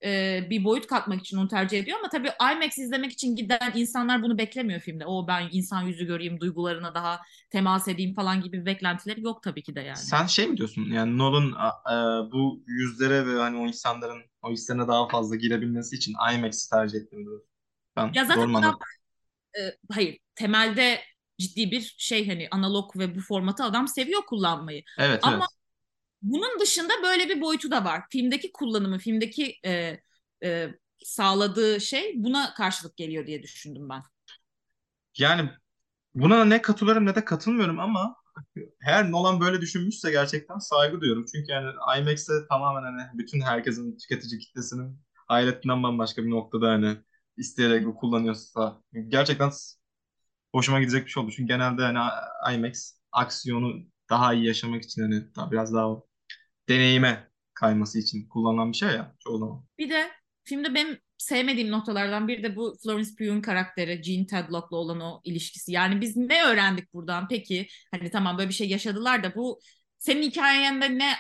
[0.05, 4.23] e, bir boyut katmak için onu tercih ediyor ama tabii IMAX izlemek için giden insanlar
[4.23, 5.07] bunu beklemiyor filmde.
[5.07, 9.75] O ben insan yüzü göreyim, duygularına daha temas edeyim falan gibi beklentileri yok tabii ki
[9.75, 9.97] de yani.
[9.97, 10.83] Sen şey mi diyorsun?
[10.83, 11.49] Yani Nolan
[11.91, 16.99] e, bu yüzlere ve hani o insanların o hislerine daha fazla girebilmesi için IMAX'i tercih
[16.99, 17.41] ettim diyor.
[17.97, 18.79] Ben ya zaten adam,
[19.59, 19.61] e,
[19.93, 21.01] hayır temelde
[21.39, 24.83] ciddi bir şey hani analog ve bu formatı adam seviyor kullanmayı.
[24.99, 25.49] Evet, Ama evet.
[26.25, 28.03] Bunun dışında böyle bir boyutu da var.
[28.11, 30.01] Filmdeki kullanımı, filmdeki e,
[30.45, 30.69] e,
[31.05, 34.03] sağladığı şey buna karşılık geliyor diye düşündüm ben.
[35.19, 35.51] Yani
[36.15, 38.17] buna ne katılıyorum ne de katılmıyorum ama
[38.81, 41.27] her Nolan böyle düşünmüşse gerçekten saygı duyuyorum.
[41.33, 46.97] Çünkü yani IMAX'te tamamen hani bütün herkesin tüketici kitlesinin ailetinden bambaşka bir noktada hani
[47.37, 49.51] isteyerek kullanıyorsa gerçekten
[50.53, 51.31] hoşuma gidecek bir şey oldu.
[51.37, 51.99] Çünkü genelde hani
[52.57, 53.75] IMAX aksiyonu
[54.11, 55.89] daha iyi yaşamak için hani daha biraz daha
[56.69, 59.65] deneyime kayması için kullanılan bir şey ya çoğu zaman.
[59.79, 60.11] Bir de
[60.45, 65.73] filmde benim sevmediğim noktalardan biri de bu Florence Pugh'un karakteri Jean Tadlock'la olan o ilişkisi.
[65.73, 67.67] Yani biz ne öğrendik buradan peki?
[67.91, 69.61] Hani tamam böyle bir şey yaşadılar da bu
[69.99, 71.13] senin hikayende ne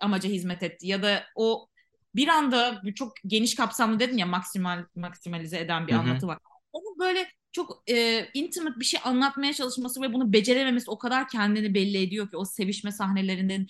[0.00, 0.86] amaca hizmet etti?
[0.86, 1.68] Ya da o
[2.14, 6.00] bir anda çok geniş kapsamlı dedin ya maksimal maksimalize eden bir Hı hı.
[6.00, 6.38] anlatı var.
[6.72, 11.74] Onu böyle çok e, intimate bir şey anlatmaya çalışması ve bunu becerememesi o kadar kendini
[11.74, 13.68] belli ediyor ki o sevişme sahnelerinin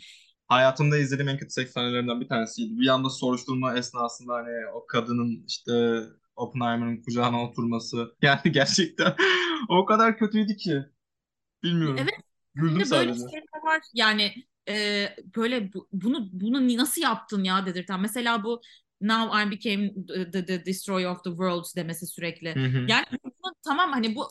[0.54, 2.80] Hayatımda izlediğim en kötü seks sahnelerinden bir tanesiydi.
[2.80, 6.00] Bir anda soruşturma esnasında hani o kadının işte
[6.36, 8.16] Oppenheimer'ın kucağına oturması.
[8.22, 9.14] Yani gerçekten
[9.68, 10.82] o kadar kötüydü ki.
[11.62, 11.96] Bilmiyorum.
[12.00, 12.14] Evet.
[12.54, 13.20] Güldüm böyle sadece.
[13.20, 13.80] şeyler var.
[13.94, 14.32] Yani
[14.68, 18.00] e, böyle bu- bunu bunu nasıl yaptın ya dedirten.
[18.00, 18.60] Mesela bu
[19.00, 22.54] Now I became the, the, the destroyer of the world demesi sürekli.
[22.54, 22.86] Hı hı.
[22.88, 24.28] Yani bunu, tamam hani bu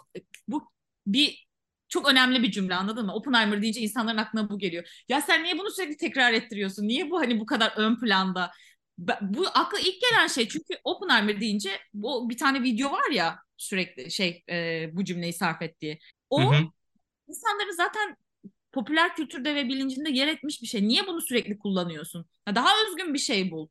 [0.48, 0.72] bu
[1.08, 1.48] bir
[1.94, 3.14] çok önemli bir cümle anladın mı?
[3.14, 5.04] Oppenheimer deyince insanların aklına bu geliyor.
[5.10, 6.88] Ya sen niye bunu sürekli tekrar ettiriyorsun?
[6.88, 8.52] Niye bu hani bu kadar ön planda?
[9.22, 14.12] Bu akla ilk gelen şey çünkü Oppenheimer deyince bu bir tane video var ya sürekli
[14.12, 16.00] şey e, bu cümleyi sarf ettiği.
[16.38, 16.68] Hı O hı.
[17.28, 18.18] insanların zaten
[18.72, 20.88] popüler kültürde ve bilincinde yer etmiş bir şey.
[20.88, 22.26] Niye bunu sürekli kullanıyorsun?
[22.48, 23.68] Ya daha özgün bir şey bul.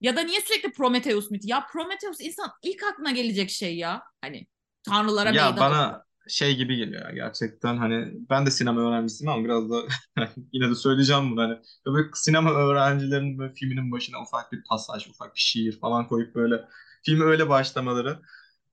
[0.00, 1.42] Ya da niye sürekli Prometheus mit?
[1.44, 4.02] Ya Prometheus insan ilk aklına gelecek şey ya.
[4.22, 4.46] Hani
[4.82, 9.44] tanrılara Ya meydan bana şey gibi geliyor ya gerçekten hani ben de sinema öğrencisiyim ama
[9.44, 9.82] biraz da
[10.52, 15.34] yine de söyleyeceğim bunu hani böyle sinema öğrencilerinin böyle filminin başına ufak bir pasaj, ufak
[15.34, 16.54] bir şiir falan koyup böyle
[17.02, 18.20] filmi öyle başlamaları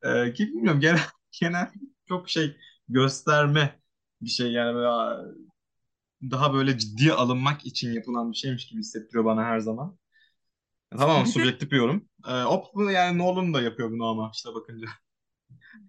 [0.03, 0.99] e, ki bilmiyorum genel,
[1.41, 1.71] genel
[2.07, 2.57] çok şey
[2.89, 3.79] gösterme
[4.21, 4.89] bir şey yani böyle
[6.21, 9.97] daha böyle ciddiye alınmak için yapılan bir şeymiş gibi hissettiriyor bana her zaman.
[10.97, 12.09] Tamam subjektif bir yorum.
[12.27, 14.87] E, o yani Nolan da yapıyor bunu ama işte bakınca.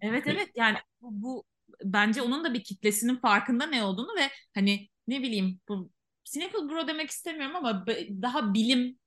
[0.00, 1.44] evet evet yani bu, bu
[1.84, 5.90] bence onun da bir kitlesinin farkında ne olduğunu ve hani ne bileyim bu
[6.24, 7.86] Cynical Bro demek istemiyorum ama
[8.22, 8.98] daha bilim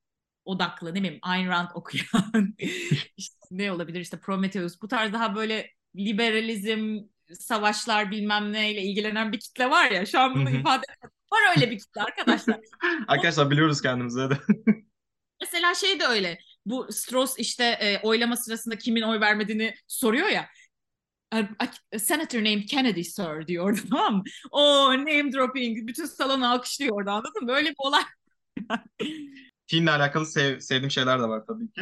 [0.46, 2.56] odaklı ne bileyim Ayn Rand okuyan
[3.18, 7.00] işte ne olabilir işte Prometheus bu tarz daha böyle liberalizm
[7.34, 10.56] savaşlar bilmem neyle ilgilenen bir kitle var ya şu an bunu hı.
[10.56, 10.86] ifade
[11.32, 12.60] var öyle bir kitle arkadaşlar.
[13.08, 14.38] Arkadaşlar biliyoruz kendimizi de.
[15.42, 16.38] Mesela şey de öyle.
[16.66, 20.50] Bu Strauss işte e, oylama sırasında kimin oy vermediğini soruyor ya.
[21.38, 24.24] "A- Senator named Kennedy sir diyor tamam?
[24.52, 27.48] O name dropping bütün salonu alkışlıyor orada anladın mı?
[27.48, 28.04] Böyle bir olay.
[29.68, 31.82] Filmle alakalı sev- sevdiğim şeyler de var tabii ki.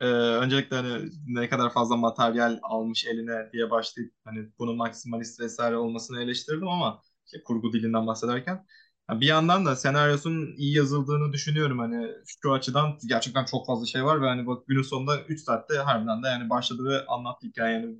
[0.00, 5.76] Ee, öncelikle hani ne kadar fazla materyal almış eline diye başlayıp hani bunun maksimalist vesaire
[5.76, 8.66] olmasını eleştirdim ama işte kurgu dilinden bahsederken
[9.10, 12.08] bir yandan da senaryosunun iyi yazıldığını düşünüyorum hani
[12.42, 16.22] şu açıdan gerçekten çok fazla şey var ve hani bak günün sonunda 3 saatte harbiden
[16.22, 17.96] de yani başladı ve anlattı hikaye yani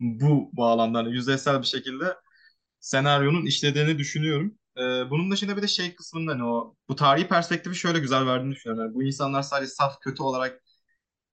[0.00, 2.16] bu bağlamda hani yüzeysel bir şekilde
[2.80, 4.58] senaryonun işlediğini düşünüyorum.
[4.78, 8.54] Ee, bunun dışında bir de şey kısmında hani o bu tarihi perspektifi şöyle güzel verdiğini
[8.54, 8.84] düşünüyorum.
[8.86, 10.62] Yani bu insanlar sadece saf kötü olarak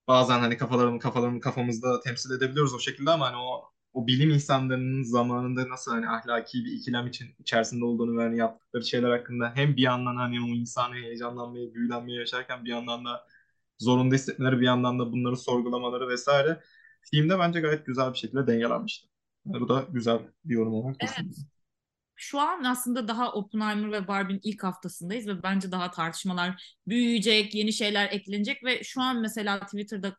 [0.07, 5.03] bazen hani kafalarını kafalarını kafamızda temsil edebiliyoruz o şekilde ama hani o o bilim insanlarının
[5.03, 9.75] zamanında nasıl hani ahlaki bir ikilem için içerisinde olduğunu ve hani yaptıkları şeyler hakkında hem
[9.77, 13.27] bir yandan hani o insanı heyecanlanmayı, büyülenmeyi yaşarken bir yandan da
[13.79, 16.61] zorunda hissetmeleri, bir yandan da bunları sorgulamaları vesaire
[17.11, 19.07] filmde bence gayet güzel bir şekilde dengelenmişti.
[19.45, 20.97] Yani bu da güzel bir yorum olarak.
[22.15, 27.73] Şu an aslında daha Oppenheimer ve Barbie'nin ilk haftasındayız ve bence daha tartışmalar büyüyecek, yeni
[27.73, 30.15] şeyler eklenecek ve şu an mesela Twitter'da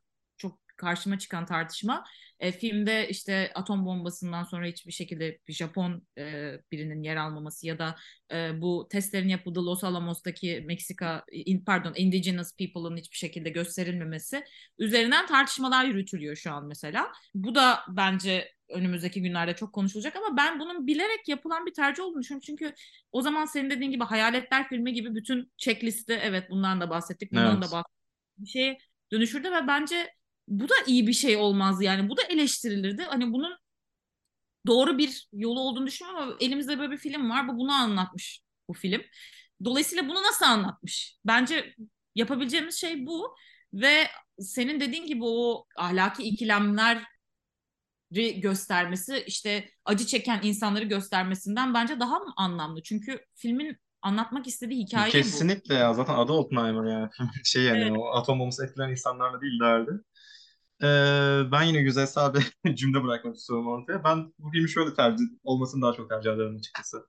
[0.76, 2.04] karşıma çıkan tartışma
[2.40, 7.78] e, filmde işte atom bombasından sonra hiçbir şekilde bir Japon e, birinin yer almaması ya
[7.78, 7.96] da
[8.32, 14.44] e, bu testlerin yapıldığı Los Alamos'taki Meksika in, pardon indigenous people'ın hiçbir şekilde gösterilmemesi
[14.78, 17.12] üzerinden tartışmalar yürütülüyor şu an mesela.
[17.34, 22.22] Bu da bence önümüzdeki günlerde çok konuşulacak ama ben bunun bilerek yapılan bir tercih olduğunu
[22.22, 22.44] düşünüyorum.
[22.46, 22.74] Çünkü
[23.12, 27.52] o zaman senin dediğin gibi Hayaletler filmi gibi bütün checklisti evet bundan da bahsettik, bundan
[27.52, 27.62] Evet.
[27.62, 27.94] da bahsettik.
[28.38, 28.78] Bir şeye
[29.12, 30.10] dönüşürdü ve bence
[30.48, 32.08] bu da iyi bir şey olmaz yani.
[32.08, 33.02] Bu da eleştirilirdi.
[33.02, 33.56] Hani bunun
[34.66, 37.48] doğru bir yolu olduğunu düşünüyorum ama elimizde böyle bir film var.
[37.48, 39.02] Bu bunu anlatmış bu film.
[39.64, 41.18] Dolayısıyla bunu nasıl anlatmış?
[41.24, 41.74] Bence
[42.14, 43.36] yapabileceğimiz şey bu
[43.72, 44.06] ve
[44.38, 47.04] senin dediğin gibi o ahlaki ikilemler
[48.36, 52.82] göstermesi işte acı çeken insanları göstermesinden bence daha mı anlamlı?
[52.82, 55.12] Çünkü filmin anlatmak istediği hikaye bu.
[55.12, 57.10] Kesinlikle ya zaten adı Oppenheimer yani.
[57.44, 57.92] şey yani Evet.
[57.98, 59.90] o atom bombası etkilen insanlarla değil derdi.
[60.82, 60.86] Ee,
[61.52, 62.32] ben yine güzelsel
[62.64, 64.04] bir cümle bırakmak istiyorum ortaya.
[64.04, 67.06] Ben bu filmi şöyle tercih olmasını daha çok tercih ederim açıkçası.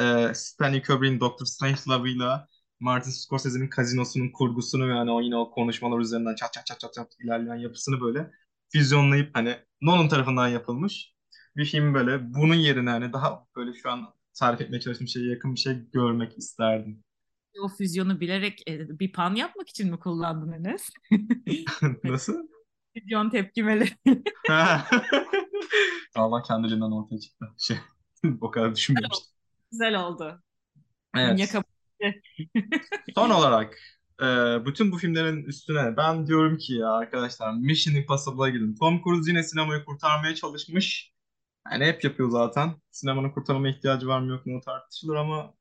[0.00, 2.48] Ee, Stanley Kubrick'in Doctor Strangelove'ıyla
[2.80, 6.94] Martin Scorsese'nin Casino'sunun kurgusunu ve hani o yine o konuşmalar üzerinden çat çat çat çat
[6.94, 8.30] çat ilerleyen yapısını böyle
[8.72, 11.12] füzyonlayıp hani Nolan tarafından yapılmış
[11.56, 15.54] bir film böyle bunun yerine hani daha böyle şu an tarif etmeye çalıştığım şeye yakın
[15.54, 17.04] bir şey görmek isterdim.
[17.62, 20.90] O füzyonu bilerek e, bir pan yapmak için mi kullandın Enes?
[22.04, 22.51] Nasıl?
[22.94, 23.90] Füzyon tepkimeleri.
[26.14, 27.46] Allah kendiliğinden ortaya çıktı.
[27.58, 27.76] Şey,
[28.40, 29.28] o kadar düşünmemiştim.
[29.72, 30.42] Güzel oldu.
[31.16, 31.54] Evet.
[33.14, 33.78] Son olarak
[34.20, 34.26] e,
[34.66, 38.74] bütün bu filmlerin üstüne ben diyorum ki ya arkadaşlar Mission Impossible'a gidin.
[38.74, 41.12] Tom Cruise yine sinemayı kurtarmaya çalışmış.
[41.72, 42.74] Yani hep yapıyor zaten.
[42.90, 45.54] Sinemanın kurtarma ihtiyacı var mı yok mu tartışılır ama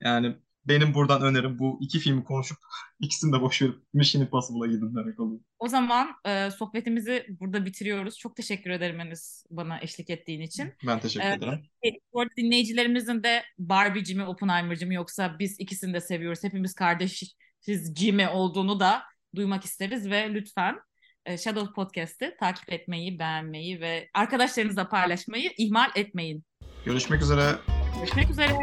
[0.00, 2.58] yani benim buradan önerim bu iki filmi konuşup
[3.00, 5.40] ikisini de boş verip Mission Impossible'a gidin demek oluyor.
[5.58, 8.18] O zaman e, sohbetimizi burada bitiriyoruz.
[8.18, 10.72] Çok teşekkür ederim Enes bana eşlik ettiğin için.
[10.86, 11.62] Ben teşekkür Ee, ederim.
[12.12, 16.44] Bu arada dinleyicilerimizin de Barbie'ci mi Oppenheimer'cı mı yoksa biz ikisini de seviyoruz.
[16.44, 17.34] Hepimiz kardeşiz
[18.12, 19.02] mi olduğunu da
[19.36, 20.78] duymak isteriz ve lütfen
[21.26, 26.44] e, Shadow Podcast'ı takip etmeyi, beğenmeyi ve arkadaşlarınızla paylaşmayı ihmal etmeyin.
[26.84, 27.50] Görüşmek üzere.
[27.98, 28.58] Görüşmek üzere.